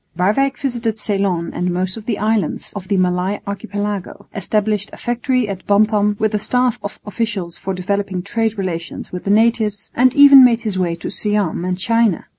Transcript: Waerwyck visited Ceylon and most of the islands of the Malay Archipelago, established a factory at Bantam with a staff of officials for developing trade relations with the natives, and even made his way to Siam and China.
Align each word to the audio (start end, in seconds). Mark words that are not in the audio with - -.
Waerwyck 0.17 0.57
visited 0.57 0.97
Ceylon 0.97 1.51
and 1.53 1.69
most 1.69 1.95
of 1.95 2.07
the 2.07 2.17
islands 2.17 2.73
of 2.73 2.87
the 2.87 2.97
Malay 2.97 3.39
Archipelago, 3.45 4.25
established 4.33 4.89
a 4.91 4.97
factory 4.97 5.47
at 5.47 5.63
Bantam 5.67 6.15
with 6.17 6.33
a 6.33 6.39
staff 6.39 6.79
of 6.81 6.99
officials 7.05 7.59
for 7.59 7.75
developing 7.75 8.23
trade 8.23 8.57
relations 8.57 9.11
with 9.11 9.25
the 9.25 9.29
natives, 9.29 9.91
and 9.93 10.15
even 10.15 10.43
made 10.43 10.61
his 10.61 10.79
way 10.79 10.95
to 10.95 11.11
Siam 11.11 11.63
and 11.63 11.77
China. 11.77 12.25